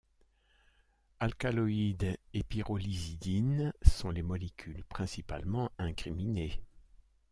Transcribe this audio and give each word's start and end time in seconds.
Alcaloïdes 1.19 2.17
et 2.33 2.41
pyrrolizidine 2.41 3.71
sont 3.83 4.09
les 4.09 4.23
molécules 4.23 4.83
principalement 4.85 5.69
incriminées. 5.77 6.59